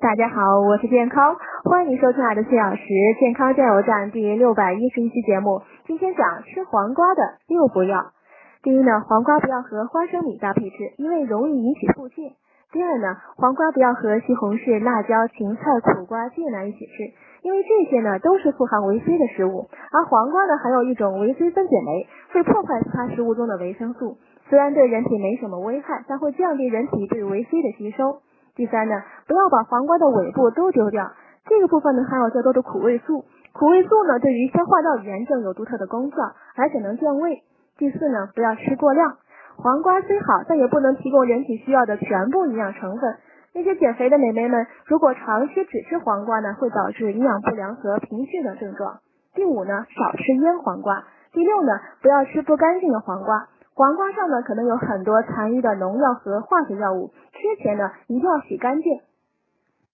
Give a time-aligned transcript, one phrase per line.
[0.00, 2.84] 大家好，我是健康，欢迎收听爱的四小时
[3.20, 5.60] 健康加油站第六百一十一期节目。
[5.86, 8.06] 今天讲吃黄瓜的六不要。
[8.62, 12.32] 第一呢，黄瓜不要和花生米搭配吃，因为容易引起腹泻。
[12.72, 15.62] 第二呢，黄瓜不要和西红柿、辣椒、芹菜、
[15.92, 17.12] 苦瓜、芥蓝一起吃，
[17.42, 24.16] 因为这些呢都是富含维 C 的食物，而黄瓜呢含有一种维 C 分解酶，会破坏其他食物中的维生素，
[24.48, 28.22] 虽然对人体没什么危害，但会降低人体对维 C 的吸收。
[28.60, 31.10] 第三呢，不要把黄瓜的尾部都丢掉，
[31.48, 36.16] 这个部分呢含有较多的苦味素，苦味素呢对于消化道炎症有独特的功效，
[36.56, 37.40] 而且能降胃。
[37.78, 39.16] 第四呢，不要吃过量，
[39.56, 43.16] 黄瓜虽好，但也不能提供人体需要的全部营养成分。
[43.54, 48.98] 那些减肥的美眉们，如果长期只吃黄瓜呢，会导致营养不良和贫血等症状。
[49.34, 51.02] 第五呢，少吃腌黄瓜。
[51.32, 53.48] 第六呢，不要吃不干净的黄瓜。
[53.80, 59.00] 黄瓜上呢可能有很多残余的农药和化学药物，吃前呢一定要洗干净。